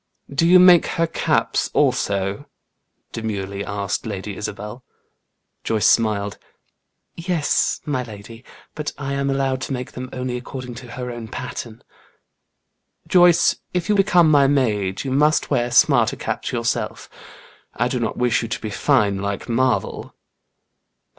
[0.33, 2.49] "Do you make her caps also?"
[3.11, 4.83] demurely asked Lady Isabel.
[5.63, 6.39] Joyce smiled.
[7.15, 8.43] "Yes, my lady;
[8.73, 11.83] but I am allowed to make them only according to her own pattern."
[13.07, 17.07] "Joyce, if you become my maid, you must wear smarter caps yourself.
[17.75, 20.15] I do not wish you to be fine like Marvel."